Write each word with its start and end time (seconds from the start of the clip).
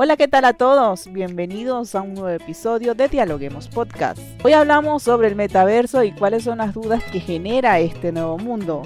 Hola, 0.00 0.16
¿qué 0.16 0.28
tal 0.28 0.44
a 0.44 0.52
todos? 0.52 1.12
Bienvenidos 1.12 1.96
a 1.96 2.02
un 2.02 2.14
nuevo 2.14 2.28
episodio 2.28 2.94
de 2.94 3.08
Dialoguemos 3.08 3.66
Podcast. 3.66 4.20
Hoy 4.44 4.52
hablamos 4.52 5.02
sobre 5.02 5.26
el 5.26 5.34
metaverso 5.34 6.04
y 6.04 6.12
cuáles 6.12 6.44
son 6.44 6.58
las 6.58 6.72
dudas 6.72 7.02
que 7.10 7.18
genera 7.18 7.80
este 7.80 8.12
nuevo 8.12 8.38
mundo. 8.38 8.82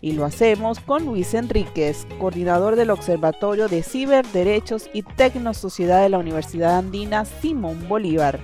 Y 0.00 0.14
lo 0.14 0.24
hacemos 0.24 0.80
con 0.80 1.06
Luis 1.06 1.32
Enríquez, 1.34 2.08
coordinador 2.18 2.74
del 2.74 2.90
Observatorio 2.90 3.68
de 3.68 3.84
Ciberderechos 3.84 4.90
y 4.92 5.04
Tecnosociedad 5.04 6.02
de 6.02 6.08
la 6.08 6.18
Universidad 6.18 6.76
Andina 6.76 7.24
Simón 7.24 7.86
Bolívar. 7.88 8.40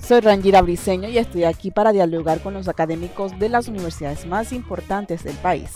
Soy 0.00 0.20
Rangira 0.20 0.62
Briseño 0.62 1.10
y 1.10 1.18
estoy 1.18 1.44
aquí 1.44 1.70
para 1.70 1.92
dialogar 1.92 2.40
con 2.40 2.54
los 2.54 2.68
académicos 2.68 3.38
de 3.38 3.50
las 3.50 3.68
universidades 3.68 4.24
más 4.24 4.54
importantes 4.54 5.22
del 5.22 5.36
país. 5.36 5.68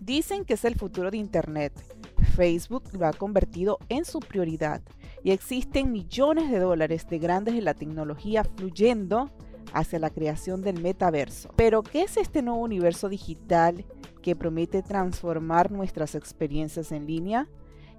Dicen 0.00 0.44
que 0.44 0.52
es 0.52 0.66
el 0.66 0.74
futuro 0.74 1.10
de 1.10 1.16
Internet. 1.16 1.72
Facebook 2.20 2.84
lo 2.92 3.06
ha 3.06 3.12
convertido 3.12 3.78
en 3.88 4.04
su 4.04 4.20
prioridad 4.20 4.82
y 5.22 5.32
existen 5.32 5.92
millones 5.92 6.50
de 6.50 6.58
dólares 6.58 7.06
de 7.08 7.18
grandes 7.18 7.54
de 7.54 7.62
la 7.62 7.74
tecnología 7.74 8.44
fluyendo 8.44 9.30
hacia 9.72 9.98
la 9.98 10.10
creación 10.10 10.62
del 10.62 10.80
metaverso. 10.80 11.52
Pero, 11.56 11.82
¿qué 11.82 12.02
es 12.02 12.16
este 12.16 12.42
nuevo 12.42 12.60
universo 12.60 13.08
digital 13.08 13.84
que 14.22 14.36
promete 14.36 14.82
transformar 14.82 15.70
nuestras 15.70 16.14
experiencias 16.14 16.92
en 16.92 17.06
línea? 17.06 17.48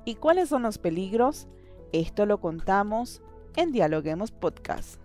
¿Y 0.06 0.16
cuáles 0.16 0.50
son 0.50 0.64
los 0.64 0.78
peligros? 0.78 1.48
Esto 1.94 2.26
lo 2.26 2.40
contamos 2.40 3.22
en 3.56 3.72
Dialoguemos 3.72 4.32
Podcast. 4.32 5.02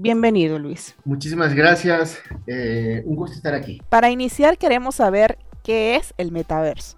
Bienvenido, 0.00 0.58
Luis. 0.58 0.96
Muchísimas 1.04 1.54
gracias. 1.54 2.20
Eh, 2.48 3.02
un 3.06 3.14
gusto 3.14 3.36
estar 3.36 3.54
aquí. 3.54 3.80
Para 3.88 4.10
iniciar, 4.10 4.58
queremos 4.58 4.96
saber 4.96 5.38
qué 5.64 5.96
es 5.96 6.14
el 6.16 6.30
metaverso. 6.30 6.96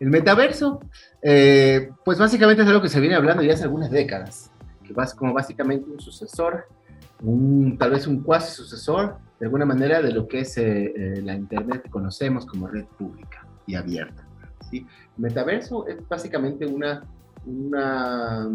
El 0.00 0.08
metaverso, 0.08 0.80
eh, 1.22 1.90
pues 2.04 2.18
básicamente 2.18 2.62
es 2.62 2.68
algo 2.68 2.80
que 2.80 2.88
se 2.88 2.98
viene 2.98 3.14
hablando 3.14 3.42
ya 3.42 3.52
hace 3.52 3.64
algunas 3.64 3.90
décadas, 3.90 4.50
que 4.82 4.94
es 5.00 5.14
como 5.14 5.34
básicamente 5.34 5.88
un 5.90 6.00
sucesor, 6.00 6.66
un, 7.22 7.76
tal 7.78 7.90
vez 7.90 8.06
un 8.06 8.22
cuasi 8.22 8.50
sucesor, 8.52 9.18
de 9.38 9.46
alguna 9.46 9.66
manera, 9.66 10.00
de 10.00 10.12
lo 10.12 10.26
que 10.26 10.40
es 10.40 10.56
eh, 10.56 10.92
eh, 10.96 11.22
la 11.22 11.34
Internet 11.34 11.82
que 11.82 11.90
conocemos 11.90 12.46
como 12.46 12.66
red 12.66 12.86
pública 12.98 13.46
y 13.66 13.74
abierta. 13.74 14.26
¿sí? 14.70 14.86
Metaverso 15.18 15.86
es 15.86 15.96
básicamente 16.08 16.66
una, 16.66 17.04
una... 17.44 18.48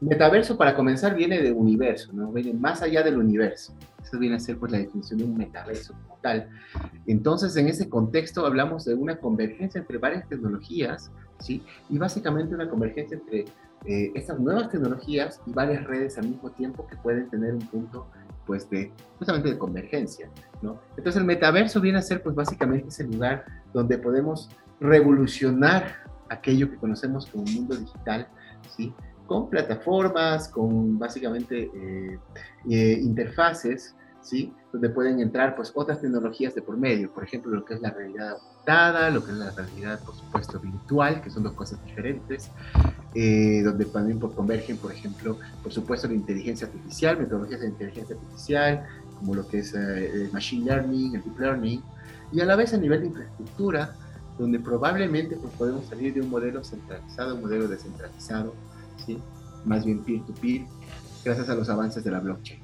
Metaverso, 0.00 0.56
para 0.56 0.74
comenzar, 0.74 1.14
viene 1.14 1.40
de 1.40 1.52
universo, 1.52 2.12
¿no? 2.12 2.30
Viene 2.32 2.52
más 2.54 2.82
allá 2.82 3.02
del 3.02 3.16
universo. 3.16 3.74
Eso 4.04 4.18
viene 4.18 4.36
a 4.36 4.38
ser 4.40 4.58
pues 4.58 4.70
la 4.70 4.78
definición 4.78 5.18
de 5.18 5.24
un 5.24 5.36
metaverso 5.36 5.94
como 5.94 6.18
tal. 6.22 6.48
Entonces, 7.06 7.56
en 7.56 7.68
ese 7.68 7.88
contexto 7.88 8.46
hablamos 8.46 8.84
de 8.84 8.94
una 8.94 9.16
convergencia 9.16 9.80
entre 9.80 9.98
varias 9.98 10.28
tecnologías, 10.28 11.10
¿sí? 11.40 11.64
Y 11.88 11.98
básicamente 11.98 12.54
una 12.54 12.68
convergencia 12.68 13.16
entre 13.16 13.46
eh, 13.86 14.12
estas 14.14 14.38
nuevas 14.38 14.70
tecnologías 14.70 15.40
y 15.46 15.52
varias 15.52 15.84
redes 15.84 16.16
al 16.18 16.28
mismo 16.28 16.50
tiempo 16.50 16.86
que 16.86 16.96
pueden 16.96 17.28
tener 17.28 17.54
un 17.54 17.66
punto 17.66 18.06
pues 18.46 18.68
de 18.70 18.92
justamente 19.18 19.50
de 19.50 19.58
convergencia, 19.58 20.30
¿no? 20.62 20.80
Entonces 20.90 21.16
el 21.16 21.24
metaverso 21.24 21.80
viene 21.80 21.98
a 21.98 22.02
ser 22.02 22.22
pues 22.22 22.34
básicamente 22.34 22.88
ese 22.88 23.04
lugar 23.04 23.44
donde 23.72 23.98
podemos 23.98 24.50
revolucionar 24.80 25.96
aquello 26.28 26.70
que 26.70 26.76
conocemos 26.76 27.26
como 27.26 27.44
un 27.44 27.54
mundo 27.54 27.76
digital, 27.76 28.28
¿sí? 28.76 28.92
Con 29.26 29.48
plataformas, 29.48 30.48
con 30.48 30.98
básicamente 30.98 31.70
eh, 31.74 32.18
eh, 32.68 32.98
interfaces, 33.02 33.94
¿sí? 34.20 34.52
Donde 34.72 34.90
pueden 34.90 35.20
entrar 35.20 35.54
pues 35.54 35.72
otras 35.74 36.00
tecnologías 36.00 36.54
de 36.54 36.62
por 36.62 36.76
medio, 36.76 37.12
por 37.12 37.24
ejemplo, 37.24 37.52
lo 37.52 37.64
que 37.64 37.74
es 37.74 37.80
la 37.80 37.90
realidad 37.90 38.32
aumentada, 38.32 39.10
lo 39.10 39.24
que 39.24 39.32
es 39.32 39.38
la 39.38 39.50
realidad, 39.50 40.00
por 40.04 40.14
supuesto, 40.14 40.60
virtual, 40.60 41.22
que 41.22 41.30
son 41.30 41.42
dos 41.42 41.52
cosas 41.52 41.82
diferentes, 41.84 42.50
eh, 43.14 43.62
donde 43.62 43.84
también 43.86 44.18
convergen, 44.18 44.76
por 44.76 44.92
ejemplo, 44.92 45.38
por 45.62 45.72
supuesto, 45.72 46.08
la 46.08 46.14
inteligencia 46.14 46.66
artificial, 46.66 47.18
metodologías 47.18 47.60
de 47.60 47.68
inteligencia 47.68 48.16
artificial, 48.16 48.86
como 49.18 49.34
lo 49.34 49.46
que 49.46 49.58
es 49.58 49.74
el 49.74 50.30
machine 50.32 50.64
learning, 50.66 51.14
el 51.14 51.22
deep 51.22 51.38
learning, 51.38 51.82
y 52.32 52.40
a 52.40 52.44
la 52.44 52.56
vez 52.56 52.74
a 52.74 52.78
nivel 52.78 53.00
de 53.00 53.06
infraestructura, 53.06 53.94
donde 54.38 54.58
probablemente 54.58 55.36
pues, 55.36 55.52
podemos 55.54 55.86
salir 55.86 56.12
de 56.12 56.20
un 56.20 56.30
modelo 56.30 56.64
centralizado 56.64 57.36
un 57.36 57.42
modelo 57.42 57.68
descentralizado, 57.68 58.54
más 59.64 59.84
bien 59.84 60.02
peer-to-peer, 60.04 60.62
gracias 61.24 61.48
a 61.48 61.54
los 61.54 61.68
avances 61.68 62.04
de 62.04 62.10
la 62.10 62.20
blockchain. 62.20 62.60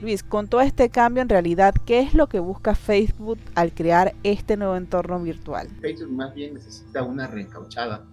Luis, 0.00 0.22
con 0.22 0.46
todo 0.46 0.60
este 0.60 0.90
cambio 0.90 1.22
en 1.22 1.28
realidad, 1.28 1.74
¿qué 1.84 2.00
es 2.00 2.14
lo 2.14 2.28
que 2.28 2.38
busca 2.38 2.76
Facebook 2.76 3.38
al 3.56 3.72
crear 3.72 4.14
este 4.22 4.56
nuevo 4.56 4.76
entorno 4.76 5.20
virtual? 5.20 5.68
Facebook 5.80 6.12
más 6.12 6.34
bien 6.34 6.54
necesita 6.54 7.02
una 7.02 7.26
reencauchada. 7.26 8.04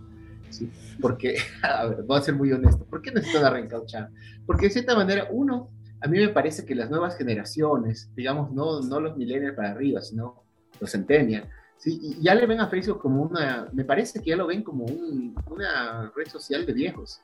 ¿sí? 0.50 0.72
Porque, 1.00 1.38
a 1.62 1.86
ver, 1.86 2.04
voy 2.04 2.18
a 2.18 2.22
ser 2.22 2.36
muy 2.36 2.52
honesto, 2.52 2.86
¿por 2.86 3.02
qué 3.02 3.12
necesita 3.12 3.40
una 3.40 3.52
reencauchada? 3.52 4.12
Porque 4.46 4.66
de 4.66 4.72
cierta 4.72 4.96
manera, 4.96 5.28
uno, 5.30 5.70
a 6.02 6.08
mí 6.08 6.18
me 6.18 6.30
parece 6.30 6.66
que 6.66 6.74
las 6.74 6.90
nuevas 6.90 7.18
generaciones, 7.18 8.10
digamos, 8.16 8.52
no, 8.52 8.82
no 8.82 9.00
los 9.00 9.16
millennials 9.16 9.56
para 9.56 9.72
arriba, 9.72 10.02
sino 10.02 10.44
los 10.80 10.92
centennials, 10.92 11.48
¿sí? 11.78 12.18
ya 12.20 12.34
le 12.34 12.48
ven 12.48 12.62
a 12.62 12.68
Facebook 12.68 13.00
como 13.00 13.22
una, 13.22 13.70
me 13.74 13.86
parece 13.86 14.22
que 14.22 14.32
ya 14.32 14.36
lo 14.36 14.48
ven 14.48 14.64
como 14.64 14.86
una 14.86 16.12
red 16.16 16.28
social 16.28 16.66
de 16.66 16.74
viejos. 16.74 17.22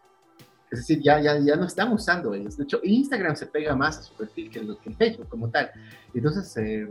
Es 0.72 0.80
decir, 0.80 1.02
ya, 1.02 1.20
ya, 1.20 1.38
ya 1.38 1.58
no 1.58 1.66
están 1.66 1.92
usando 1.92 2.34
ellos. 2.34 2.56
De 2.56 2.64
hecho, 2.64 2.80
Instagram 2.82 3.36
se 3.36 3.46
pega 3.46 3.76
más 3.76 3.98
a 3.98 4.04
su 4.04 4.14
perfil 4.14 4.50
que, 4.50 4.64
lo, 4.64 4.80
que 4.80 4.92
Facebook 4.92 5.28
como 5.28 5.50
tal. 5.50 5.70
Entonces, 6.14 6.56
eh, 6.56 6.90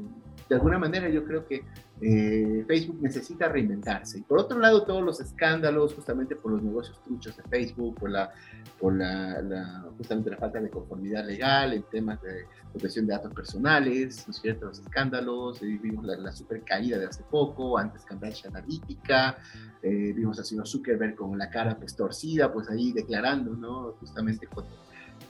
de 0.50 0.56
alguna 0.56 0.81
manera 0.81 1.09
yo 1.09 1.25
creo 1.25 1.47
que 1.47 1.65
eh, 2.00 2.65
Facebook 2.66 3.00
necesita 3.00 3.49
reinventarse. 3.49 4.19
Y 4.19 4.22
por 4.22 4.41
otro 4.41 4.59
lado, 4.59 4.83
todos 4.83 5.00
los 5.00 5.21
escándalos, 5.21 5.94
justamente 5.94 6.34
por 6.34 6.50
los 6.50 6.61
negocios 6.61 7.00
truchos 7.05 7.37
de 7.37 7.44
Facebook, 7.44 7.94
por, 7.94 8.11
la, 8.11 8.33
por 8.81 8.97
la, 8.97 9.87
justamente 9.97 10.28
la 10.28 10.38
falta 10.38 10.61
de 10.61 10.69
conformidad 10.69 11.25
legal 11.25 11.72
en 11.72 11.84
temas 11.84 12.21
de 12.22 12.47
protección 12.72 13.06
de 13.06 13.12
datos 13.12 13.33
personales, 13.33 14.27
¿no? 14.27 14.66
Los 14.66 14.81
escándalos, 14.81 15.62
eh, 15.62 15.78
vimos 15.81 16.05
la, 16.05 16.16
la, 16.16 16.33
super 16.33 16.65
caída 16.65 16.99
de 16.99 17.06
hace 17.06 17.22
poco, 17.31 17.78
antes 17.78 18.05
Cambridge 18.05 18.44
Analytica, 18.47 19.38
eh, 19.82 20.12
vimos 20.12 20.41
a 20.41 20.44
señor 20.44 20.67
Zuckerberg 20.67 21.15
con 21.15 21.38
la 21.38 21.49
cara 21.49 21.78
pues 21.78 21.94
torcida, 21.94 22.53
pues 22.53 22.69
ahí 22.69 22.93
declarando, 22.93 23.55
¿no? 23.55 23.93
Justamente 24.00 24.49
con 24.49 24.65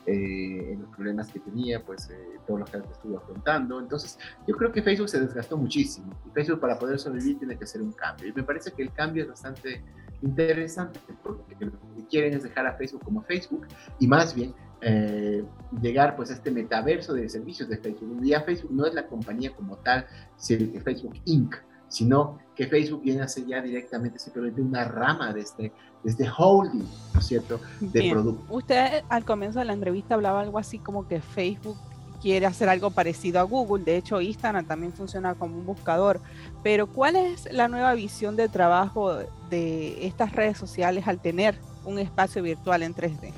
eh, 0.07 0.77
los 0.79 0.89
problemas 0.95 1.31
que 1.31 1.41
tenía, 1.41 1.85
pues 1.85 2.11
eh, 2.11 2.39
todos 2.47 2.61
los 2.61 2.71
que 2.71 2.79
estuvo 2.79 3.19
afrontando. 3.19 3.79
Entonces, 3.79 4.19
yo 4.47 4.57
creo 4.57 4.73
que 4.73 4.83
Facebook 4.83 5.09
se 5.09 5.21
desgastó 5.21 5.57
muchísimo 5.57 6.13
y 6.27 6.31
Facebook 6.31 6.61
para 6.61 6.79
poder 6.79 6.99
sobrevivir 6.99 7.39
tiene 7.39 7.57
que 7.57 7.65
hacer 7.65 7.83
un 7.83 7.93
cambio. 7.93 8.29
Y 8.29 8.33
me 8.33 8.43
parece 8.43 8.73
que 8.73 8.83
el 8.83 8.93
cambio 8.93 9.25
es 9.25 9.29
bastante 9.29 9.83
interesante 10.23 11.01
porque 11.23 11.65
lo 11.65 11.73
que 11.73 12.07
quieren 12.09 12.35
es 12.35 12.43
dejar 12.43 12.67
a 12.67 12.75
Facebook 12.75 13.03
como 13.05 13.23
Facebook 13.23 13.67
y 13.99 14.07
más 14.07 14.35
bien 14.35 14.55
eh, 14.83 15.45
llegar 15.81 16.17
pues 16.17 16.31
a 16.31 16.35
este 16.35 16.51
metaverso 16.51 17.13
de 17.13 17.29
servicios 17.29 17.69
de 17.69 17.79
Facebook. 17.79 18.11
Un 18.11 18.21
día 18.21 18.41
Facebook 18.43 18.73
no 18.73 18.87
es 18.87 18.95
la 18.95 19.07
compañía 19.07 19.55
como 19.55 19.77
tal, 19.79 20.07
Facebook 20.39 21.15
Inc., 21.27 21.57
sino 21.91 22.39
que 22.57 22.67
Facebook 22.67 23.03
viene 23.03 23.23
a 23.23 23.29
ser 23.29 23.47
ya 23.47 23.61
directamente 23.61 24.19
simplemente 24.19 24.63
una 24.63 24.85
rama 24.85 25.33
de 25.35 25.41
este, 25.41 25.63
de 26.03 26.11
este 26.11 26.27
holding, 26.35 26.87
¿no 27.13 27.21
es 27.21 27.27
cierto?, 27.27 27.61
de 27.81 28.11
productos. 28.11 28.47
Usted 28.49 29.03
al 29.09 29.25
comienzo 29.25 29.59
de 29.59 29.67
la 29.67 29.75
entrevista 29.75 30.15
hablaba 30.15 30.41
algo 30.41 30.59
así 30.59 30.79
como 30.79 31.07
que 31.07 31.21
Facebook 31.21 31.77
quiere 32.23 32.47
hacer 32.47 32.69
algo 32.69 32.91
parecido 32.91 33.41
a 33.41 33.43
Google, 33.45 33.85
de 33.85 33.97
hecho 33.97 34.21
Instagram 34.21 34.67
también 34.67 34.93
funciona 34.93 35.35
como 35.35 35.57
un 35.57 35.67
buscador, 35.67 36.21
pero 36.63 36.87
¿cuál 36.87 37.17
es 37.17 37.51
la 37.51 37.69
nueva 37.69 37.95
visión 37.95 38.37
de 38.37 38.49
trabajo 38.49 39.19
de 39.49 40.07
estas 40.07 40.33
redes 40.33 40.59
sociales 40.59 41.09
al 41.09 41.21
tener 41.21 41.57
un 41.85 41.99
espacio 41.99 42.43
virtual 42.43 42.83
en 42.83 42.95
3D? 42.95 43.33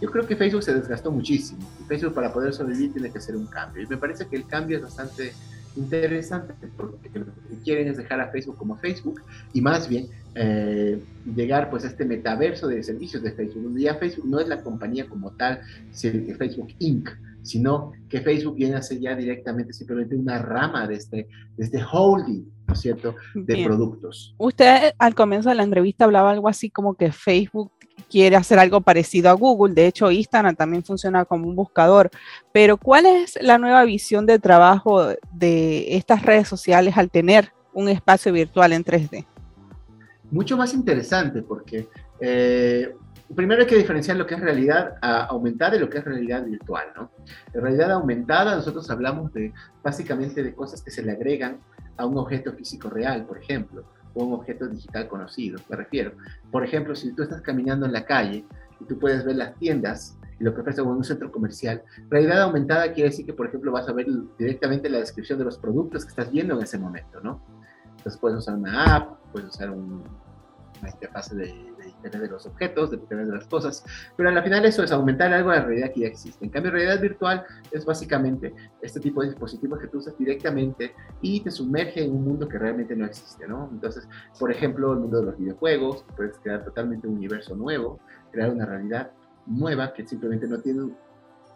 Yo 0.00 0.08
creo 0.10 0.24
que 0.24 0.36
Facebook 0.36 0.62
se 0.62 0.72
desgastó 0.72 1.10
muchísimo 1.10 1.66
Facebook 1.88 2.14
para 2.14 2.32
poder 2.32 2.54
sobrevivir 2.54 2.92
tiene 2.92 3.10
que 3.10 3.18
hacer 3.18 3.34
un 3.34 3.46
cambio 3.46 3.82
y 3.82 3.86
me 3.86 3.96
parece 3.96 4.28
que 4.28 4.36
el 4.36 4.46
cambio 4.46 4.76
es 4.76 4.84
bastante 4.84 5.32
interesante 5.78 6.54
porque 6.76 7.18
lo 7.18 7.26
que 7.26 7.56
quieren 7.64 7.88
es 7.88 7.96
dejar 7.96 8.20
a 8.20 8.28
Facebook 8.28 8.56
como 8.56 8.76
Facebook 8.76 9.22
y 9.52 9.60
más 9.60 9.88
bien 9.88 10.08
eh, 10.34 11.02
llegar 11.34 11.70
pues 11.70 11.84
a 11.84 11.88
este 11.88 12.04
metaverso 12.04 12.68
de 12.68 12.82
servicios 12.82 13.22
de 13.22 13.32
Facebook, 13.32 13.62
donde 13.62 13.82
ya 13.82 13.94
Facebook 13.94 14.28
no 14.28 14.40
es 14.40 14.48
la 14.48 14.62
compañía 14.62 15.08
como 15.08 15.30
tal, 15.32 15.60
Facebook 15.92 16.68
Inc., 16.78 17.10
sino 17.42 17.92
que 18.08 18.20
Facebook 18.20 18.56
viene 18.56 18.76
a 18.76 18.82
ser 18.82 19.00
ya 19.00 19.14
directamente 19.14 19.72
simplemente 19.72 20.14
una 20.16 20.38
rama 20.38 20.86
de 20.86 20.96
este, 20.96 21.28
de 21.56 21.64
este 21.64 21.82
holding, 21.82 22.44
¿no 22.66 22.74
es 22.74 22.80
cierto?, 22.80 23.14
de 23.34 23.64
productos. 23.64 24.34
Usted 24.38 24.92
al 24.98 25.14
comienzo 25.14 25.48
de 25.48 25.54
la 25.54 25.62
entrevista 25.62 26.04
hablaba 26.04 26.30
algo 26.30 26.48
así 26.48 26.68
como 26.70 26.94
que 26.94 27.10
Facebook 27.10 27.72
quiere 28.08 28.36
hacer 28.36 28.58
algo 28.58 28.80
parecido 28.80 29.30
a 29.30 29.34
Google. 29.34 29.74
De 29.74 29.86
hecho, 29.86 30.10
Instagram 30.10 30.56
también 30.56 30.82
funciona 30.82 31.24
como 31.24 31.48
un 31.48 31.56
buscador. 31.56 32.10
Pero 32.52 32.76
¿cuál 32.76 33.06
es 33.06 33.38
la 33.40 33.58
nueva 33.58 33.84
visión 33.84 34.26
de 34.26 34.38
trabajo 34.38 35.08
de 35.32 35.96
estas 35.96 36.22
redes 36.22 36.48
sociales 36.48 36.96
al 36.96 37.10
tener 37.10 37.52
un 37.72 37.88
espacio 37.88 38.32
virtual 38.32 38.72
en 38.72 38.84
3D? 38.84 39.26
Mucho 40.30 40.56
más 40.56 40.74
interesante 40.74 41.42
porque 41.42 41.88
eh, 42.20 42.94
primero 43.34 43.62
hay 43.62 43.66
que 43.66 43.76
diferenciar 43.76 44.16
lo 44.16 44.26
que 44.26 44.34
es 44.34 44.40
realidad 44.40 44.94
aumentada 45.00 45.76
y 45.76 45.78
lo 45.78 45.88
que 45.88 45.98
es 45.98 46.04
realidad 46.04 46.44
virtual. 46.44 46.88
¿no? 46.96 47.10
En 47.52 47.62
realidad 47.62 47.92
aumentada 47.92 48.54
nosotros 48.56 48.90
hablamos 48.90 49.32
de 49.32 49.52
básicamente 49.82 50.42
de 50.42 50.54
cosas 50.54 50.82
que 50.82 50.90
se 50.90 51.02
le 51.02 51.12
agregan 51.12 51.60
a 51.96 52.06
un 52.06 52.16
objeto 52.16 52.52
físico 52.52 52.88
real, 52.88 53.26
por 53.26 53.38
ejemplo 53.38 53.84
un 54.24 54.34
objeto 54.34 54.68
digital 54.68 55.08
conocido, 55.08 55.60
me 55.68 55.76
refiero. 55.76 56.12
Por 56.50 56.64
ejemplo, 56.64 56.94
si 56.94 57.12
tú 57.12 57.22
estás 57.22 57.40
caminando 57.40 57.86
en 57.86 57.92
la 57.92 58.04
calle 58.04 58.44
y 58.80 58.84
tú 58.84 58.98
puedes 58.98 59.24
ver 59.24 59.36
las 59.36 59.54
tiendas 59.56 60.18
y 60.38 60.44
lo 60.44 60.54
que 60.54 60.60
ofrece 60.60 60.82
un 60.82 61.04
centro 61.04 61.30
comercial, 61.32 61.82
realidad 62.08 62.42
aumentada 62.42 62.92
quiere 62.92 63.10
decir 63.10 63.26
que, 63.26 63.32
por 63.32 63.46
ejemplo, 63.46 63.72
vas 63.72 63.88
a 63.88 63.92
ver 63.92 64.06
directamente 64.38 64.88
la 64.88 64.98
descripción 64.98 65.38
de 65.38 65.44
los 65.44 65.58
productos 65.58 66.04
que 66.04 66.10
estás 66.10 66.30
viendo 66.30 66.54
en 66.54 66.62
ese 66.62 66.78
momento, 66.78 67.20
¿no? 67.20 67.42
Entonces 67.96 68.16
puedes 68.20 68.38
usar 68.38 68.54
una 68.54 68.96
app, 68.96 69.18
puedes 69.32 69.48
usar 69.48 69.70
un, 69.70 70.04
una 70.80 70.90
interfaz 70.90 71.34
de, 71.34 71.52
de 71.92 72.08
Internet 72.08 72.22
de 72.22 72.28
los 72.28 72.46
objetos, 72.46 72.90
de 72.90 72.96
Internet 72.96 73.26
de 73.26 73.34
las 73.34 73.46
cosas, 73.46 73.84
pero 74.16 74.28
al 74.28 74.42
final 74.42 74.64
eso 74.64 74.82
es 74.82 74.92
aumentar 74.92 75.32
algo 75.32 75.50
de 75.50 75.56
la 75.56 75.64
realidad 75.64 75.92
que 75.92 76.00
ya 76.00 76.06
existe. 76.08 76.44
En 76.44 76.50
cambio, 76.50 76.70
realidad 76.70 77.00
virtual 77.00 77.44
es 77.70 77.84
básicamente 77.84 78.54
este 78.82 79.00
tipo 79.00 79.22
de 79.22 79.28
dispositivos 79.28 79.78
que 79.78 79.88
tú 79.88 79.98
usas 79.98 80.16
directamente 80.18 80.94
y 81.20 81.40
te 81.40 81.50
sumerge 81.50 82.04
en 82.04 82.12
un 82.12 82.24
mundo 82.24 82.48
que 82.48 82.58
realmente 82.58 82.94
no 82.94 83.06
existe, 83.06 83.46
¿no? 83.46 83.68
Entonces, 83.72 84.08
por 84.38 84.50
ejemplo, 84.50 84.92
el 84.92 85.00
mundo 85.00 85.20
de 85.20 85.26
los 85.26 85.38
videojuegos, 85.38 86.04
puedes 86.16 86.38
crear 86.38 86.64
totalmente 86.64 87.06
un 87.06 87.16
universo 87.16 87.54
nuevo, 87.54 87.98
crear 88.30 88.50
una 88.50 88.66
realidad 88.66 89.10
nueva 89.46 89.92
que 89.92 90.06
simplemente 90.06 90.46
no 90.46 90.58
tiene 90.58 90.92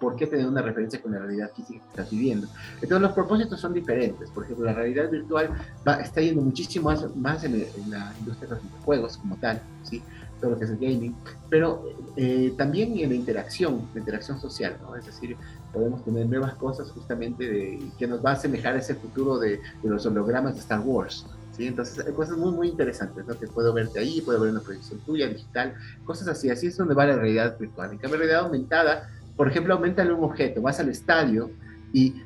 por 0.02 0.16
qué 0.16 0.26
tener 0.26 0.46
una 0.48 0.60
referencia 0.60 1.00
con 1.00 1.12
la 1.12 1.20
realidad 1.20 1.52
física 1.54 1.80
que 1.80 1.88
estás 1.90 2.10
viviendo. 2.10 2.48
Entonces 2.74 3.00
los 3.00 3.12
propósitos 3.12 3.60
son 3.60 3.72
diferentes. 3.72 4.30
Por 4.30 4.42
ejemplo, 4.42 4.66
la 4.66 4.72
realidad 4.72 5.08
virtual 5.08 5.50
va, 5.86 6.00
está 6.00 6.20
yendo 6.20 6.42
muchísimo 6.42 6.90
más, 6.90 7.14
más 7.14 7.44
en, 7.44 7.54
en, 7.54 7.90
la 7.90 8.12
industria 8.18 8.48
de 8.48 8.54
los 8.56 8.64
videojuegos 8.64 9.16
como 9.18 9.36
tal, 9.36 9.62
¿sí? 9.84 10.02
Todo 10.42 10.50
lo 10.50 10.58
que 10.58 10.64
es 10.64 10.70
el 10.70 10.78
gaming, 10.78 11.14
pero 11.48 11.84
eh, 12.16 12.52
también 12.58 12.98
en 12.98 13.10
la 13.10 13.14
interacción, 13.14 13.88
la 13.94 14.00
interacción 14.00 14.38
social, 14.40 14.76
¿no? 14.82 14.96
Es 14.96 15.06
decir, 15.06 15.36
podemos 15.72 16.04
tener 16.04 16.26
nuevas 16.26 16.54
cosas 16.54 16.90
justamente 16.90 17.48
de, 17.48 17.82
que 17.96 18.06
nos 18.06 18.22
va 18.22 18.30
a 18.30 18.32
asemejar 18.34 18.74
a 18.74 18.80
ese 18.80 18.96
futuro 18.96 19.38
de, 19.38 19.60
de 19.82 19.88
los 19.88 20.04
hologramas 20.04 20.54
de 20.54 20.60
Star 20.60 20.80
Wars, 20.80 21.24
¿sí? 21.56 21.68
Entonces, 21.68 22.04
hay 22.04 22.12
cosas 22.12 22.36
muy, 22.36 22.50
muy 22.50 22.68
interesantes, 22.68 23.24
¿no? 23.24 23.38
Que 23.38 23.46
puedo 23.46 23.72
verte 23.72 24.00
ahí, 24.00 24.20
puedo 24.20 24.40
ver 24.40 24.50
una 24.50 24.60
proyección 24.60 24.98
tuya, 25.00 25.28
digital, 25.28 25.74
cosas 26.04 26.26
así, 26.26 26.50
así 26.50 26.66
es 26.66 26.76
donde 26.76 26.94
va 26.94 27.06
la 27.06 27.16
realidad 27.16 27.56
virtual. 27.56 27.92
En 27.92 27.98
cambio, 27.98 28.18
realidad 28.18 28.40
aumentada, 28.40 29.08
por 29.36 29.48
ejemplo, 29.48 29.74
aumenta 29.74 30.02
un 30.02 30.24
objeto, 30.24 30.60
vas 30.60 30.80
al 30.80 30.88
estadio 30.88 31.50
y 31.92 32.20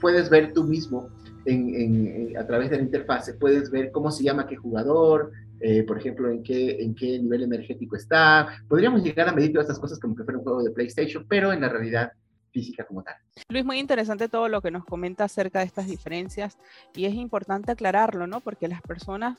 puedes 0.00 0.30
ver 0.30 0.52
tú 0.52 0.62
mismo 0.62 1.08
en, 1.46 1.74
en, 1.74 2.36
a 2.36 2.46
través 2.46 2.70
de 2.70 2.76
la 2.76 2.82
interfase, 2.82 3.34
puedes 3.34 3.70
ver 3.70 3.90
cómo 3.92 4.10
se 4.10 4.24
llama 4.24 4.46
qué 4.46 4.56
jugador, 4.56 5.32
eh, 5.60 5.84
por 5.84 5.98
ejemplo, 5.98 6.30
en 6.30 6.42
qué, 6.42 6.82
en 6.82 6.94
qué 6.94 7.18
nivel 7.18 7.44
energético 7.44 7.96
está. 7.96 8.48
Podríamos 8.68 9.02
llegar 9.02 9.28
a 9.28 9.32
medir 9.32 9.52
todas 9.52 9.66
estas 9.66 9.78
cosas 9.78 9.98
como 9.98 10.14
que 10.14 10.24
fuera 10.24 10.38
un 10.38 10.44
juego 10.44 10.62
de 10.62 10.70
PlayStation, 10.70 11.24
pero 11.28 11.52
en 11.52 11.62
la 11.62 11.68
realidad 11.68 12.12
física 12.52 12.84
como 12.84 13.02
tal. 13.02 13.14
Luis, 13.48 13.64
muy 13.64 13.78
interesante 13.78 14.28
todo 14.28 14.48
lo 14.48 14.60
que 14.62 14.70
nos 14.70 14.84
comenta 14.84 15.24
acerca 15.24 15.60
de 15.60 15.66
estas 15.66 15.86
diferencias 15.86 16.58
y 16.94 17.06
es 17.06 17.14
importante 17.14 17.72
aclararlo, 17.72 18.26
¿no? 18.26 18.40
Porque 18.40 18.68
las 18.68 18.82
personas, 18.82 19.38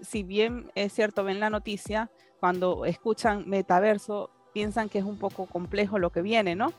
si 0.00 0.22
bien 0.22 0.70
es 0.74 0.92
cierto, 0.92 1.24
ven 1.24 1.40
la 1.40 1.50
noticia, 1.50 2.10
cuando 2.40 2.84
escuchan 2.84 3.48
metaverso, 3.48 4.30
piensan 4.52 4.88
que 4.88 4.98
es 4.98 5.04
un 5.04 5.18
poco 5.18 5.46
complejo 5.46 5.98
lo 5.98 6.10
que 6.10 6.22
viene, 6.22 6.54
¿no? 6.54 6.72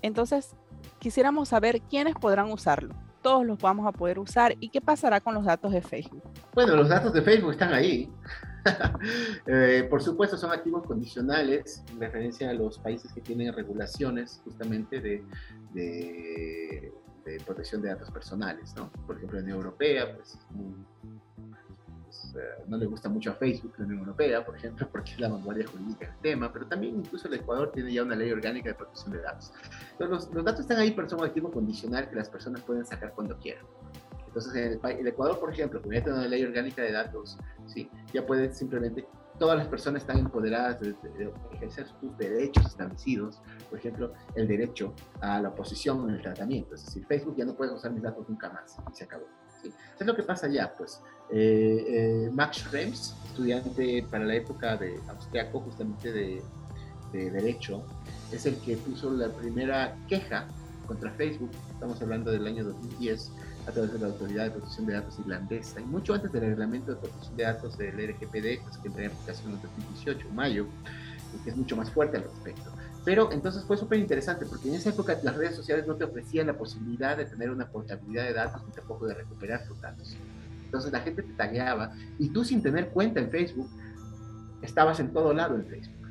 Entonces, 0.00 0.54
quisiéramos 0.98 1.48
saber 1.48 1.80
quiénes 1.82 2.14
podrán 2.14 2.50
usarlo 2.50 2.94
todos 3.22 3.46
los 3.46 3.58
vamos 3.58 3.86
a 3.86 3.92
poder 3.92 4.18
usar. 4.18 4.56
¿Y 4.60 4.68
qué 4.68 4.80
pasará 4.80 5.20
con 5.20 5.34
los 5.34 5.44
datos 5.44 5.72
de 5.72 5.80
Facebook? 5.80 6.22
Bueno, 6.54 6.76
los 6.76 6.88
datos 6.88 7.12
de 7.12 7.22
Facebook 7.22 7.52
están 7.52 7.72
ahí. 7.72 8.10
eh, 9.46 9.86
por 9.88 10.02
supuesto, 10.02 10.36
son 10.36 10.52
activos 10.52 10.86
condicionales 10.86 11.82
en 11.90 12.00
referencia 12.00 12.50
a 12.50 12.52
los 12.52 12.78
países 12.78 13.12
que 13.12 13.20
tienen 13.20 13.52
regulaciones 13.52 14.40
justamente 14.44 15.00
de, 15.00 16.92
protección 17.46 17.82
de 17.82 17.88
datos 17.88 18.10
personales. 18.10 18.74
¿no? 18.76 18.90
Por 19.06 19.16
ejemplo, 19.16 19.38
en 19.38 19.48
Europea, 19.48 20.14
pues, 20.14 20.38
no 22.66 22.76
le 22.76 22.86
gusta 22.86 23.08
mucho 23.08 23.30
a 23.30 23.34
Facebook, 23.34 23.74
la 23.78 23.84
Unión 23.84 24.00
Europea, 24.00 24.44
por 24.44 24.56
ejemplo, 24.56 24.88
porque 24.92 25.12
es 25.12 25.20
la 25.20 25.28
vanguardia 25.28 25.66
jurídica 25.66 26.06
del 26.06 26.18
tema, 26.18 26.52
pero 26.52 26.66
también 26.66 26.96
incluso 26.96 27.28
el 27.28 27.34
Ecuador 27.34 27.70
tiene 27.72 27.92
ya 27.92 28.02
una 28.02 28.16
ley 28.16 28.30
orgánica 28.30 28.70
de 28.70 28.74
protección 28.74 29.12
de 29.12 29.20
datos. 29.20 29.52
Entonces, 29.92 30.10
los, 30.10 30.34
los 30.34 30.44
datos 30.44 30.60
están 30.60 30.78
ahí, 30.78 30.92
pero 30.92 31.08
son 31.08 31.24
activo 31.24 31.50
condicional 31.50 32.08
que 32.08 32.16
las 32.16 32.28
personas 32.28 32.62
pueden 32.62 32.84
sacar 32.84 33.12
cuando 33.12 33.38
quieran. 33.38 33.64
Entonces, 34.26 34.54
en 34.54 34.80
el, 34.82 34.98
el, 34.98 35.06
Ecuador, 35.06 35.38
por 35.38 35.52
ejemplo, 35.52 35.80
ya 35.84 36.02
tiene 36.02 36.18
una 36.18 36.26
ley 36.26 36.42
orgánica 36.42 36.80
de 36.80 36.92
datos, 36.92 37.38
sí, 37.66 37.90
ya 38.14 38.24
puede 38.24 38.50
simplemente, 38.54 39.06
todas 39.38 39.58
las 39.58 39.68
personas 39.68 40.02
están 40.02 40.18
empoderadas 40.20 40.80
de, 40.80 40.94
de, 40.94 41.10
de, 41.10 41.32
ejercer 41.52 41.86
sus 42.00 42.16
derechos 42.16 42.64
establecidos, 42.64 43.42
por 43.68 43.78
ejemplo, 43.78 44.14
el 44.34 44.48
derecho 44.48 44.94
a 45.20 45.38
la 45.40 45.50
oposición 45.50 46.08
en 46.08 46.14
el 46.14 46.22
tratamiento. 46.22 46.74
Es 46.74 46.86
decir, 46.86 47.04
Facebook 47.06 47.36
ya 47.36 47.44
no 47.44 47.54
puede 47.54 47.74
usar 47.74 47.92
mis 47.92 48.02
datos 48.02 48.26
nunca 48.26 48.48
más, 48.48 48.78
y 48.90 48.94
se 48.94 49.04
acabó. 49.04 49.26
¿Sí? 49.62 49.72
Es 49.98 50.06
lo 50.06 50.14
que 50.14 50.22
pasa 50.22 50.48
ya, 50.48 50.72
pues. 50.74 51.00
Eh, 51.30 51.84
eh, 51.88 52.30
Max 52.32 52.58
Schrems, 52.58 53.14
estudiante 53.26 54.04
para 54.10 54.24
la 54.24 54.34
época 54.34 54.76
de 54.76 55.00
austriaco, 55.08 55.60
justamente 55.60 56.12
de, 56.12 56.42
de 57.12 57.30
Derecho, 57.30 57.84
es 58.30 58.46
el 58.46 58.56
que 58.56 58.76
puso 58.76 59.10
la 59.10 59.28
primera 59.28 59.96
queja 60.08 60.46
contra 60.86 61.10
Facebook, 61.12 61.50
estamos 61.72 62.00
hablando 62.02 62.30
del 62.30 62.46
año 62.46 62.64
2010, 62.64 63.30
a 63.66 63.70
través 63.70 63.92
de 63.92 63.98
la 64.00 64.06
Autoridad 64.06 64.44
de 64.44 64.50
Protección 64.50 64.86
de 64.86 64.94
Datos 64.94 65.18
irlandesa, 65.18 65.80
y 65.80 65.84
mucho 65.84 66.14
antes 66.14 66.32
del 66.32 66.42
reglamento 66.42 66.92
de 66.92 67.00
protección 67.00 67.36
de 67.36 67.44
datos 67.44 67.78
del 67.78 67.94
RGPD, 67.94 68.62
pues, 68.62 68.76
que 68.78 68.88
entró 68.88 69.04
en 69.04 69.10
aplicación 69.10 69.52
en 69.52 69.62
2018, 69.62 70.28
mayo, 70.30 70.66
y 71.34 71.44
que 71.44 71.50
es 71.50 71.56
mucho 71.56 71.76
más 71.76 71.90
fuerte 71.90 72.16
al 72.16 72.24
respecto. 72.24 72.70
Pero 73.04 73.32
entonces 73.32 73.64
fue 73.64 73.76
súper 73.76 73.98
interesante, 73.98 74.46
porque 74.46 74.68
en 74.68 74.74
esa 74.74 74.90
época 74.90 75.18
las 75.22 75.36
redes 75.36 75.56
sociales 75.56 75.86
no 75.86 75.96
te 75.96 76.04
ofrecían 76.04 76.46
la 76.46 76.56
posibilidad 76.56 77.16
de 77.16 77.24
tener 77.24 77.50
una 77.50 77.68
portabilidad 77.68 78.24
de 78.24 78.32
datos, 78.32 78.62
ni 78.66 78.72
tampoco 78.72 79.06
de 79.06 79.14
recuperar 79.14 79.66
tus 79.66 79.80
datos. 79.80 80.16
Entonces 80.64 80.92
la 80.92 81.00
gente 81.00 81.22
te 81.22 81.32
tagueaba, 81.32 81.92
y 82.18 82.28
tú 82.28 82.44
sin 82.44 82.62
tener 82.62 82.90
cuenta 82.90 83.20
en 83.20 83.30
Facebook, 83.30 83.68
estabas 84.62 85.00
en 85.00 85.12
todo 85.12 85.34
lado 85.34 85.56
en 85.56 85.66
Facebook. 85.66 86.02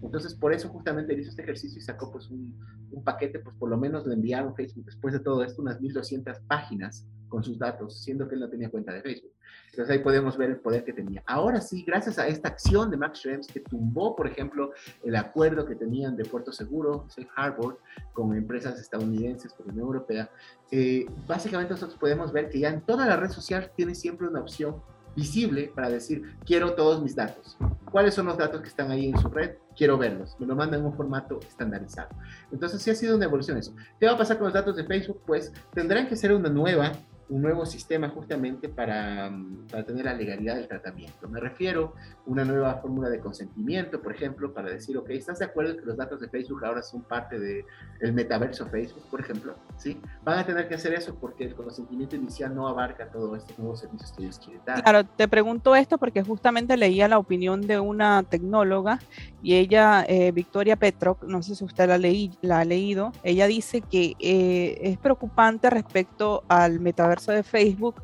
Entonces, 0.00 0.34
por 0.34 0.52
eso 0.52 0.68
justamente 0.68 1.12
hizo 1.18 1.30
este 1.30 1.42
ejercicio 1.42 1.78
y 1.78 1.80
sacó 1.80 2.12
pues 2.12 2.30
un, 2.30 2.54
un, 2.92 3.02
paquete, 3.02 3.40
pues 3.40 3.56
por 3.56 3.68
lo 3.68 3.76
menos 3.76 4.06
le 4.06 4.14
enviaron 4.14 4.54
Facebook 4.54 4.84
después 4.84 5.12
de 5.12 5.18
todo 5.18 5.42
esto 5.42 5.60
unas 5.60 5.80
1200 5.80 6.38
páginas 6.46 7.04
con 7.28 7.44
sus 7.44 7.58
datos, 7.58 8.02
siendo 8.02 8.28
que 8.28 8.34
él 8.34 8.40
no 8.40 8.48
tenía 8.48 8.70
cuenta 8.70 8.92
de 8.92 9.02
Facebook. 9.02 9.32
Entonces 9.70 9.96
ahí 9.96 10.02
podemos 10.02 10.36
ver 10.36 10.50
el 10.50 10.56
poder 10.56 10.84
que 10.84 10.92
tenía. 10.92 11.22
Ahora 11.26 11.60
sí, 11.60 11.84
gracias 11.86 12.18
a 12.18 12.26
esta 12.26 12.48
acción 12.48 12.90
de 12.90 12.96
Max 12.96 13.20
Schrems 13.20 13.46
que 13.46 13.60
tumbó, 13.60 14.16
por 14.16 14.26
ejemplo, 14.26 14.72
el 15.04 15.16
acuerdo 15.16 15.66
que 15.66 15.74
tenían 15.74 16.16
de 16.16 16.24
Puerto 16.24 16.52
Seguro, 16.52 17.06
Safe 17.08 17.28
Harbor, 17.36 17.78
con 18.12 18.34
empresas 18.34 18.80
estadounidenses, 18.80 19.52
con 19.52 19.66
la 19.66 19.72
Unión 19.72 19.86
Europea, 19.86 20.30
eh, 20.70 21.06
básicamente 21.26 21.72
nosotros 21.74 21.98
podemos 21.98 22.32
ver 22.32 22.48
que 22.48 22.60
ya 22.60 22.70
en 22.70 22.80
toda 22.80 23.06
la 23.06 23.16
red 23.16 23.30
social 23.30 23.70
tiene 23.76 23.94
siempre 23.94 24.26
una 24.26 24.40
opción 24.40 24.82
visible 25.18 25.72
para 25.74 25.88
decir, 25.88 26.22
quiero 26.44 26.74
todos 26.74 27.02
mis 27.02 27.16
datos. 27.16 27.56
¿Cuáles 27.90 28.14
son 28.14 28.26
los 28.26 28.38
datos 28.38 28.60
que 28.60 28.68
están 28.68 28.90
ahí 28.90 29.08
en 29.08 29.18
su 29.18 29.28
red? 29.28 29.56
Quiero 29.76 29.98
verlos. 29.98 30.36
Me 30.38 30.46
lo 30.46 30.54
mandan 30.54 30.80
en 30.80 30.86
un 30.86 30.94
formato 30.94 31.40
estandarizado. 31.40 32.10
Entonces, 32.52 32.80
sí 32.80 32.90
ha 32.90 32.94
sido 32.94 33.16
una 33.16 33.24
evolución 33.24 33.58
eso. 33.58 33.74
¿Qué 33.98 34.06
va 34.06 34.12
a 34.12 34.18
pasar 34.18 34.38
con 34.38 34.46
los 34.46 34.54
datos 34.54 34.76
de 34.76 34.84
Facebook? 34.84 35.20
Pues 35.26 35.52
tendrán 35.74 36.06
que 36.06 36.16
ser 36.16 36.32
una 36.32 36.48
nueva 36.48 36.92
un 37.28 37.42
nuevo 37.42 37.66
sistema 37.66 38.08
justamente 38.08 38.68
para, 38.68 39.30
para, 39.70 39.84
tener 39.84 40.06
la 40.06 40.14
legalidad 40.14 40.56
del 40.56 40.66
tratamiento. 40.66 41.28
Me 41.28 41.40
refiero 41.40 41.94
a 41.96 42.30
una 42.30 42.44
nueva 42.44 42.74
fórmula 42.76 43.08
de 43.10 43.20
consentimiento, 43.20 44.00
por 44.00 44.14
ejemplo, 44.14 44.52
para 44.54 44.70
decir, 44.70 44.96
ok, 44.96 45.10
¿estás 45.10 45.38
de 45.40 45.44
acuerdo 45.44 45.76
que 45.76 45.84
los 45.84 45.96
datos 45.96 46.20
de 46.20 46.28
Facebook 46.28 46.64
ahora 46.64 46.82
son 46.82 47.02
parte 47.02 47.38
del 47.38 47.64
de 48.00 48.12
metaverso 48.12 48.66
Facebook, 48.66 49.02
por 49.10 49.20
ejemplo? 49.20 49.54
¿Sí? 49.76 50.00
Van 50.24 50.38
a 50.38 50.46
tener 50.46 50.68
que 50.68 50.74
hacer 50.74 50.94
eso 50.94 51.14
porque 51.20 51.44
el 51.44 51.54
consentimiento 51.54 52.16
inicial 52.16 52.54
no 52.54 52.66
abarca 52.66 53.10
todos 53.10 53.38
estos 53.38 53.58
nuevos 53.58 53.80
servicios 53.80 54.12
que 54.12 54.22
ellos 54.22 54.38
quieren 54.38 54.62
dar. 54.64 54.82
Claro, 54.82 55.04
te 55.04 55.28
pregunto 55.28 55.76
esto 55.76 55.98
porque 55.98 56.22
justamente 56.22 56.76
leía 56.76 57.08
la 57.08 57.18
opinión 57.18 57.66
de 57.66 57.78
una 57.78 58.22
tecnóloga 58.22 59.00
y 59.42 59.54
ella, 59.54 60.04
eh, 60.08 60.32
Victoria 60.32 60.76
Petroc, 60.76 61.22
no 61.24 61.42
sé 61.42 61.54
si 61.54 61.64
usted 61.64 61.88
la, 61.88 61.98
leí, 61.98 62.32
la 62.40 62.60
ha 62.60 62.64
leído, 62.64 63.12
ella 63.22 63.46
dice 63.46 63.82
que 63.82 64.14
eh, 64.18 64.78
es 64.82 64.98
preocupante 64.98 65.70
respecto 65.70 66.42
al 66.48 66.80
metaverso 66.80 67.17
de 67.26 67.42
Facebook 67.42 67.96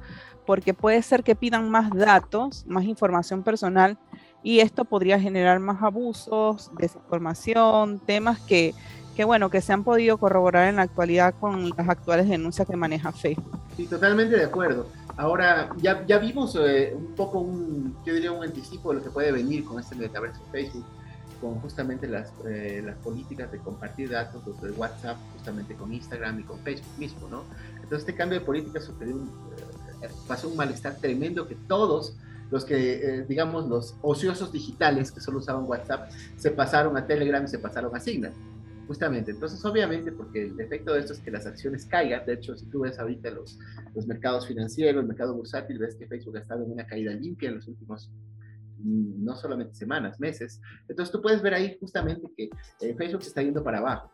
porque 0.47 0.75
puede 0.75 1.03
ser 1.03 1.23
que 1.23 1.35
pidan 1.35 1.71
más 1.71 1.91
datos, 1.91 2.65
más 2.67 2.85
información 2.85 3.43
personal 3.43 3.99
y 4.43 4.61
esto 4.61 4.85
podría 4.85 5.19
generar 5.19 5.59
más 5.59 5.83
abusos, 5.83 6.71
desinformación, 6.79 7.99
temas 8.01 8.39
que, 8.41 8.75
que 9.17 9.25
bueno, 9.25 9.49
que 9.49 9.63
se 9.63 9.73
han 9.73 9.85
podido 9.85 10.19
corroborar 10.19 10.69
en 10.69 10.77
la 10.77 10.83
actualidad 10.83 11.35
con 11.41 11.71
las 11.71 11.89
actuales 11.89 12.29
denuncias 12.29 12.69
que 12.69 12.77
maneja 12.77 13.11
Facebook. 13.13 13.59
Sí, 13.77 13.87
totalmente 13.87 14.37
de 14.37 14.45
acuerdo. 14.45 14.87
Ahora, 15.17 15.71
ya, 15.79 16.05
ya 16.07 16.19
vimos 16.19 16.57
eh, 16.61 16.93
un 16.95 17.15
poco 17.15 17.39
un, 17.39 17.97
yo 18.05 18.13
diría 18.13 18.33
un 18.33 18.43
anticipo 18.43 18.91
de 18.91 18.99
lo 18.99 19.05
que 19.05 19.11
puede 19.11 19.33
venir 19.33 19.65
con 19.65 19.81
este 19.81 19.95
metaverso 19.95 20.41
Facebook 20.53 20.85
con 21.41 21.61
justamente 21.61 22.07
las, 22.07 22.33
eh, 22.47 22.83
las 22.85 22.97
políticas 22.99 23.51
de 23.53 23.59
compartir 23.59 24.11
datos 24.11 24.43
desde 24.45 24.77
WhatsApp, 24.77 25.17
justamente 25.35 25.75
con 25.75 25.93
Instagram 25.93 26.41
y 26.41 26.43
con 26.45 26.59
Facebook 26.61 26.99
mismo, 26.99 27.29
¿no? 27.29 27.45
Entonces 27.75 28.01
este 28.01 28.15
cambio 28.15 28.39
de 28.39 28.45
política 28.45 28.81
sucedió, 28.81 29.17
eh, 29.17 30.09
pasó 30.27 30.49
un 30.49 30.57
malestar 30.57 30.97
tremendo 30.97 31.47
que 31.47 31.55
todos 31.55 32.17
los 32.51 32.65
que, 32.65 32.95
eh, 32.95 33.25
digamos, 33.29 33.69
los 33.69 33.97
ociosos 34.03 34.53
digitales 34.53 35.11
que 35.11 35.21
solo 35.21 35.39
usaban 35.39 35.65
WhatsApp, 35.65 36.11
se 36.37 36.51
pasaron 36.51 36.97
a 36.97 37.07
Telegram 37.07 37.45
y 37.45 37.49
se 37.49 37.59
pasaron 37.59 37.95
a 37.97 38.01
Signal. 38.01 38.33
Justamente, 38.87 39.31
entonces 39.31 39.65
obviamente 39.65 40.13
porque 40.13 40.45
el 40.45 40.61
efecto 40.61 40.93
de 40.93 41.01
esto 41.01 41.15
es 41.15 41.19
que 41.21 41.31
las 41.31 41.47
acciones 41.47 41.87
caigan, 41.87 42.27
de 42.27 42.35
hecho 42.35 42.55
si 42.55 42.67
tú 42.67 42.81
ves 42.81 42.99
ahorita 42.99 43.31
los, 43.31 43.59
los 43.95 44.07
mercados 44.07 44.47
financieros, 44.47 45.01
el 45.01 45.09
mercado 45.09 45.35
bursátil, 45.35 45.79
ves 45.79 45.95
que 45.95 46.07
Facebook 46.07 46.37
ha 46.37 46.41
estado 46.41 46.65
en 46.65 46.73
una 46.73 46.87
caída 46.87 47.13
limpia 47.15 47.49
en 47.49 47.55
los 47.57 47.67
últimos 47.67 48.11
no 48.79 49.35
solamente 49.37 49.75
semanas, 49.75 50.19
meses. 50.21 50.61
Entonces 50.89 51.13
tú 51.13 51.21
puedes 51.21 51.43
ver 51.43 51.55
ahí 51.55 51.77
justamente 51.79 52.31
que 52.37 52.51
eh, 52.81 52.95
Facebook 52.95 53.23
se 53.23 53.29
está 53.29 53.43
yendo 53.43 53.63
para 53.63 53.79
abajo. 53.79 54.11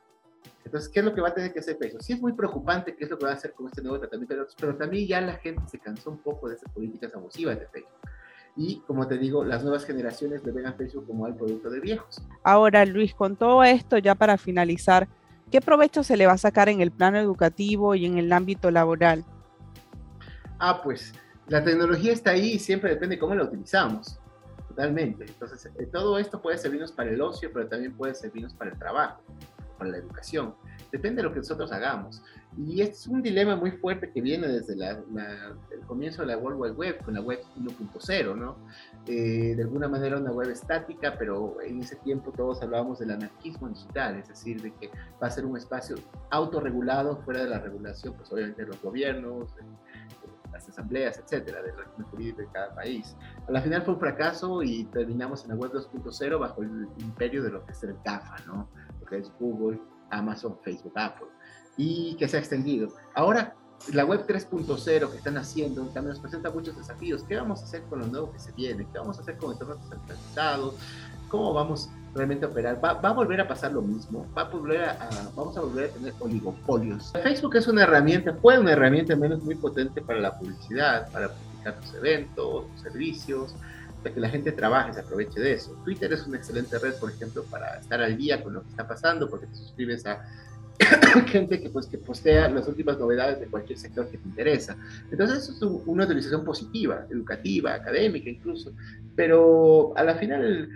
Entonces, 0.65 0.91
¿qué 0.91 1.01
es 1.01 1.05
lo 1.05 1.15
que 1.15 1.21
va 1.21 1.29
a 1.29 1.35
tener 1.35 1.53
que 1.53 1.61
hacer 1.61 1.77
Facebook? 1.79 2.03
Sí 2.03 2.13
es 2.13 2.21
muy 2.21 2.33
preocupante 2.33 2.95
qué 2.95 3.05
es 3.05 3.11
lo 3.11 3.19
que 3.19 3.25
va 3.25 3.33
a 3.33 3.35
hacer 3.35 3.53
con 3.53 3.67
este 3.67 3.83
nuevo 3.83 3.99
tratamiento, 3.99 4.35
pero, 4.35 4.47
pero 4.59 4.77
también 4.77 5.09
ya 5.09 5.21
la 5.21 5.35
gente 5.35 5.63
se 5.67 5.79
cansó 5.79 6.11
un 6.11 6.19
poco 6.19 6.49
de 6.49 6.57
esas 6.57 6.71
políticas 6.73 7.15
abusivas 7.15 7.59
de 7.59 7.67
Facebook. 7.67 8.11
Y 8.57 8.81
como 8.87 9.07
te 9.07 9.17
digo, 9.17 9.45
las 9.45 9.63
nuevas 9.63 9.85
generaciones 9.85 10.45
le 10.45 10.53
ven 10.53 10.67
a 10.67 10.73
Facebook 10.75 11.07
como 11.07 11.27
al 11.27 11.35
producto 11.35 11.71
de 11.71 11.81
viejos. 11.81 12.23
Ahora, 12.43 12.85
Luis, 12.85 13.15
con 13.15 13.37
todo 13.37 13.65
esto, 13.65 13.99
ya 13.99 14.15
para 14.15 14.37
finalizar, 14.39 15.09
¿qué 15.51 15.61
provecho 15.61 16.03
se 16.03 16.17
le 16.17 16.27
va 16.27 16.35
a 16.35 16.39
sacar 16.39 16.69
en 16.69 16.81
el 16.81 16.91
plano 16.91 17.19
educativo 17.19 17.95
y 17.95 18.07
en 18.07 18.19
el 18.19 18.33
ámbito 18.33 18.71
laboral? 18.71 19.25
Ah, 20.59 20.83
pues 20.83 21.15
la 21.47 21.65
tecnología 21.65 22.13
está 22.13 22.31
ahí 22.31 22.53
y 22.53 22.59
siempre 22.59 22.91
depende 22.91 23.19
cómo 23.19 23.35
la 23.35 23.45
utilizamos. 23.45 24.20
Totalmente. 24.81 25.27
Entonces, 25.27 25.71
eh, 25.79 25.87
todo 25.93 26.19
esto 26.19 26.41
puede 26.41 26.57
servirnos 26.57 26.91
para 26.91 27.11
el 27.11 27.21
ocio, 27.21 27.51
pero 27.53 27.69
también 27.69 27.93
puede 27.95 28.15
servirnos 28.15 28.55
para 28.55 28.71
el 28.71 28.79
trabajo, 28.79 29.21
para 29.77 29.91
la 29.91 29.99
educación. 29.99 30.55
Depende 30.91 31.21
de 31.21 31.29
lo 31.29 31.35
que 31.35 31.41
nosotros 31.41 31.71
hagamos. 31.71 32.23
Y 32.57 32.81
es 32.81 33.07
un 33.07 33.21
dilema 33.21 33.57
muy 33.57 33.73
fuerte 33.73 34.11
que 34.11 34.23
viene 34.23 34.49
desde 34.49 34.73
el 34.73 35.81
comienzo 35.87 36.23
de 36.23 36.29
la 36.29 36.39
World 36.39 36.61
Wide 36.61 36.73
Web, 36.73 37.05
con 37.05 37.13
la 37.13 37.21
web 37.21 37.41
1.0, 37.61 38.35
¿no? 38.35 38.57
Eh, 39.07 39.55
de 39.55 39.63
alguna 39.63 39.87
manera 39.87 40.17
una 40.17 40.33
web 40.33 40.49
estática, 40.49 41.15
pero 41.19 41.61
en 41.61 41.83
ese 41.83 41.97
tiempo 41.97 42.33
todos 42.33 42.63
hablábamos 42.63 43.01
del 43.01 43.11
anarquismo 43.11 43.69
digital, 43.69 44.17
es 44.17 44.29
decir, 44.29 44.63
de 44.63 44.73
que 44.73 44.91
va 45.23 45.27
a 45.27 45.31
ser 45.31 45.45
un 45.45 45.59
espacio 45.59 45.97
autorregulado, 46.31 47.19
fuera 47.19 47.45
de 47.45 47.51
la 47.51 47.59
regulación, 47.59 48.15
pues 48.15 48.33
obviamente 48.33 48.63
de 48.63 48.69
los 48.69 48.81
gobiernos, 48.83 49.55
de, 49.57 49.63
las 50.61 50.69
asambleas, 50.69 51.19
etcétera, 51.19 51.63
del 51.63 51.77
régimen 51.77 52.07
jurídico 52.11 52.41
de 52.43 52.49
cada 52.49 52.75
país. 52.75 53.17
A 53.49 53.53
la 53.53 53.61
final 53.61 53.83
fue 53.83 53.95
un 53.95 54.01
fracaso 54.01 54.63
y 54.63 54.85
terminamos 54.85 55.45
en 55.45 55.51
la 55.51 55.57
web 55.57 55.73
2.0 55.73 56.39
bajo 56.39 56.63
el 56.63 56.89
imperio 56.99 57.43
de 57.43 57.51
lo 57.51 57.65
que 57.65 57.73
es 57.73 57.83
el 57.83 57.97
GAFA, 58.05 58.37
¿no? 58.47 58.69
Lo 59.01 59.07
que 59.07 59.19
es 59.19 59.33
Google, 59.39 59.81
Amazon, 60.11 60.59
Facebook, 60.63 60.93
Apple 60.97 61.29
y 61.77 62.15
que 62.17 62.29
se 62.29 62.37
ha 62.37 62.41
extendido. 62.41 62.89
Ahora, 63.15 63.57
la 63.93 64.05
web 64.05 64.27
3.0 64.27 65.11
que 65.11 65.17
están 65.17 65.37
haciendo 65.39 65.83
también 65.87 66.11
nos 66.11 66.21
presenta 66.21 66.51
muchos 66.51 66.77
desafíos. 66.77 67.25
¿Qué 67.25 67.37
vamos 67.37 67.63
a 67.63 67.65
hacer 67.65 67.83
con 67.85 68.01
lo 68.01 68.07
nuevo 68.07 68.33
que 68.33 68.39
se 68.39 68.53
viene? 68.53 68.87
¿Qué 68.93 68.99
vamos 68.99 69.19
a 69.19 69.23
hacer 69.23 69.37
con 69.37 69.53
entornos 69.53 69.79
descentralizados? 69.83 70.75
¿Cómo 71.29 71.55
vamos 71.55 71.89
realmente 72.15 72.45
a 72.45 72.49
operar? 72.49 72.85
¿Va, 72.85 72.91
a 72.91 73.13
volver 73.13 73.41
a 73.41 73.49
pasar 73.49 73.73
lo 73.73 73.83
mismo? 73.83 74.27
¿Va 74.37 74.43
a 74.43 74.45
volver 74.51 74.85
a, 74.85 75.09
vamos 75.35 75.57
a 75.57 75.61
volver 75.61 75.91
a 75.91 75.93
tener 75.93 76.13
oligopolios? 76.19 77.13
Facebook 77.13 77.57
es 77.57 77.69
una 77.69 77.85
herramienta, 77.85 78.35
fue 78.35 78.59
una 78.59 78.73
herramienta 78.73 79.17
menos 79.17 79.43
muy 79.43 79.55
potente 79.55 80.03
para 80.03 80.21
la 80.21 80.39
publicidad, 80.39 81.11
para 81.11 81.29
publicar 81.29 81.81
tus 81.81 81.95
eventos, 81.95 82.67
tus 82.73 82.81
servicios, 82.83 83.55
para 84.03 84.15
que 84.15 84.21
la 84.21 84.29
gente 84.29 84.53
trabaje, 84.53 84.93
se 84.93 85.01
aproveche 85.01 85.41
de 85.41 85.53
eso. 85.55 85.73
Twitter 85.85 86.13
es 86.13 86.27
una 86.27 86.37
excelente 86.37 86.79
red, 86.79 86.95
por 86.95 87.11
ejemplo, 87.11 87.45
para 87.45 87.79
estar 87.79 88.01
al 88.03 88.17
día 88.17 88.43
con 88.43 88.55
lo 88.55 88.63
que 88.63 88.71
está 88.71 88.87
pasando, 88.87 89.29
porque 89.29 89.47
te 89.47 89.55
suscribes 89.55 90.05
a 90.07 90.25
gente 91.27 91.61
que, 91.61 91.71
pues, 91.71 91.87
que 91.87 91.99
postea 91.99 92.49
las 92.49 92.67
últimas 92.69 92.99
novedades 92.99 93.41
de 93.41 93.47
cualquier 93.47 93.79
sector 93.79 94.09
que 94.09 94.19
te 94.19 94.29
interesa. 94.29 94.77
Entonces, 95.11 95.39
eso 95.39 95.53
es 95.53 95.83
una 95.87 96.05
utilización 96.05 96.45
positiva, 96.45 97.07
educativa, 97.11 97.75
académica 97.75 98.31
incluso, 98.31 98.73
pero 99.17 99.93
a 99.97 100.05
la 100.05 100.15
final 100.17 100.69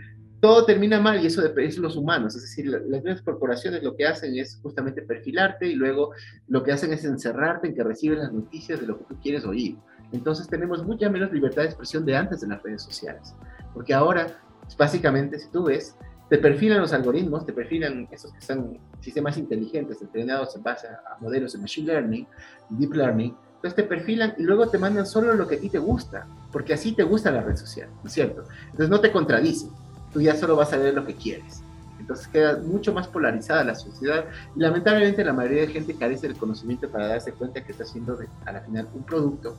todo 0.45 0.67
termina 0.67 1.01
mal 1.01 1.23
y 1.23 1.27
eso 1.27 1.41
de 1.41 1.73
los 1.79 1.97
humanos, 1.97 2.37
es 2.37 2.43
decir, 2.43 2.67
las 2.67 2.83
grandes 2.83 3.23
corporaciones 3.23 3.83
lo 3.83 3.97
que 3.97 4.07
hacen 4.07 4.37
es 4.37 4.61
justamente 4.63 5.01
perfilarte 5.01 5.67
y 5.67 5.75
luego 5.75 6.11
lo 6.49 6.63
que 6.63 6.73
hacen 6.73 6.93
es 6.93 7.03
encerrarte 7.07 7.69
en 7.69 7.75
que 7.75 7.83
recibes 7.83 8.19
las 8.19 8.31
noticias 8.31 8.79
de 8.79 8.87
lo 8.87 8.99
que 8.99 9.05
tú 9.05 9.17
quieres 9.23 9.47
oír. 9.47 9.79
Entonces 10.13 10.47
tenemos 10.47 10.85
mucha 10.85 11.09
menos 11.09 11.33
libertad 11.33 11.63
de 11.63 11.69
expresión 11.69 12.05
de 12.05 12.17
antes 12.17 12.43
en 12.43 12.51
las 12.51 12.63
redes 12.63 12.83
sociales, 12.83 13.35
porque 13.73 13.95
ahora, 13.95 14.39
básicamente, 14.77 15.39
si 15.39 15.51
tú 15.51 15.65
ves, 15.65 15.97
te 16.29 16.39
perfilan 16.39 16.81
los 16.81 16.93
algoritmos, 16.93 17.45
te 17.45 17.53
perfilan 17.53 18.09
esos 18.11 18.33
que 18.33 18.41
son 18.41 18.79
sistemas 19.01 19.37
inteligentes 19.37 20.01
entrenados 20.01 20.57
en 20.57 20.63
base 20.63 20.89
a, 20.89 21.17
modelos 21.21 21.53
de 21.53 21.59
machine 21.59 21.87
learning, 21.87 22.27
deep 22.71 22.95
learning, 22.95 23.37
entonces 23.57 23.77
te 23.77 23.83
perfilan 23.85 24.35
y 24.39 24.43
luego 24.43 24.69
te 24.69 24.79
mandan 24.79 25.07
solo 25.07 25.35
lo 25.35 25.47
que 25.47 25.57
a 25.57 25.61
ti 25.61 25.69
te 25.69 25.79
gusta, 25.79 26.27
porque 26.53 26.75
así 26.75 26.93
te 26.93 27.03
gusta 27.03 27.31
la 27.31 27.43
red 27.43 27.57
social, 27.57 27.89
¿no 28.03 28.09
es 28.09 28.13
cierto? 28.13 28.45
Entonces 28.67 28.89
no 28.89 29.01
te 29.01 29.13
contradicen, 29.13 29.71
tú 30.13 30.21
ya 30.21 30.35
solo 30.35 30.57
vas 30.57 30.73
a 30.73 30.77
ver 30.77 30.95
lo 30.95 31.05
que 31.05 31.15
quieres. 31.15 31.63
Entonces 31.99 32.27
queda 32.29 32.59
mucho 32.59 32.93
más 32.93 33.09
polarizada 33.09 33.65
la 33.65 33.75
sociedad 33.75 34.27
y 34.55 34.61
lamentablemente 34.61 35.25
la 35.25 35.33
mayoría 35.33 35.63
de 35.63 35.69
gente 35.69 35.95
carece 35.95 36.29
del 36.29 36.37
conocimiento 36.37 36.91
para 36.91 37.09
darse 37.09 37.33
cuenta 37.33 37.65
que 37.65 37.73
está 37.73 37.85
haciendo 37.85 38.19
a 38.45 38.53
la 38.53 38.61
final 38.61 38.89
un 38.95 39.05
producto, 39.05 39.57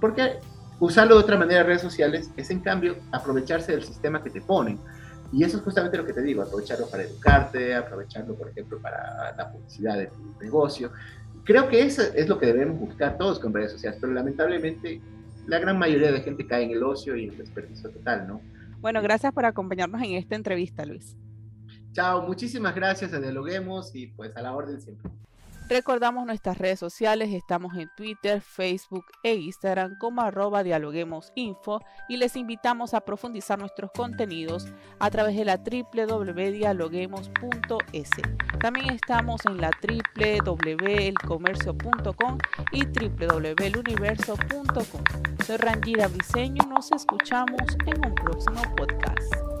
porque 0.00 0.38
usarlo 0.78 1.16
de 1.16 1.22
otra 1.22 1.36
manera 1.36 1.62
en 1.62 1.66
redes 1.66 1.82
sociales 1.82 2.30
es 2.36 2.50
en 2.50 2.60
cambio 2.60 2.96
aprovecharse 3.10 3.72
del 3.72 3.82
sistema 3.82 4.22
que 4.22 4.30
te 4.30 4.40
ponen 4.40 4.78
y 5.32 5.44
eso 5.44 5.58
es 5.58 5.62
justamente 5.62 5.96
lo 5.96 6.06
que 6.06 6.12
te 6.12 6.22
digo, 6.22 6.42
aprovecharlo 6.42 6.88
para 6.88 7.02
educarte, 7.02 7.74
aprovecharlo, 7.74 8.34
por 8.34 8.48
ejemplo, 8.48 8.78
para 8.78 9.34
la 9.36 9.52
publicidad 9.52 9.98
de 9.98 10.06
tu 10.06 10.34
negocio. 10.40 10.90
Creo 11.44 11.68
que 11.68 11.82
eso 11.82 12.02
es 12.02 12.28
lo 12.28 12.38
que 12.38 12.46
debemos 12.46 12.78
buscar 12.78 13.18
todos 13.18 13.38
con 13.38 13.52
redes 13.52 13.72
sociales, 13.72 13.98
pero 14.00 14.12
lamentablemente 14.12 15.00
la 15.46 15.58
gran 15.58 15.78
mayoría 15.78 16.12
de 16.12 16.20
gente 16.20 16.46
cae 16.46 16.64
en 16.64 16.70
el 16.70 16.82
ocio 16.82 17.16
y 17.16 17.24
en 17.24 17.30
el 17.32 17.38
desperdicio 17.38 17.90
total, 17.90 18.26
¿no? 18.28 18.40
Bueno, 18.80 19.02
gracias 19.02 19.32
por 19.32 19.44
acompañarnos 19.44 20.00
en 20.02 20.12
esta 20.12 20.34
entrevista, 20.34 20.84
Luis. 20.84 21.16
Chao, 21.92 22.22
muchísimas 22.22 22.74
gracias 22.74 23.10
Dialoguemos 23.10 23.94
y 23.94 24.08
pues 24.08 24.36
a 24.36 24.42
la 24.42 24.54
orden 24.54 24.80
siempre. 24.80 25.10
Recordamos 25.68 26.24
nuestras 26.24 26.56
redes 26.56 26.78
sociales, 26.78 27.34
estamos 27.34 27.76
en 27.76 27.90
Twitter, 27.94 28.40
Facebook 28.40 29.04
e 29.22 29.34
Instagram 29.34 29.98
como 29.98 30.22
arroba 30.22 30.62
dialoguemosinfo 30.62 31.82
y 32.08 32.16
les 32.16 32.36
invitamos 32.36 32.94
a 32.94 33.02
profundizar 33.02 33.58
nuestros 33.58 33.90
contenidos 33.90 34.72
a 34.98 35.10
través 35.10 35.36
de 35.36 35.44
la 35.44 35.58
www.dialoguemos.es. 35.58 38.10
También 38.60 38.94
estamos 38.94 39.44
en 39.44 39.58
la 39.58 39.70
www.elcomercio.com 39.82 42.38
y 42.72 42.86
www.eluniverso.com. 42.86 45.04
Soy 45.44 45.56
Rangira 45.58 46.08
Briseño, 46.08 46.64
nos 46.64 46.90
escuchamos 46.92 47.60
en 47.84 48.06
un 48.06 48.14
próximo 48.14 48.62
podcast. 48.74 49.57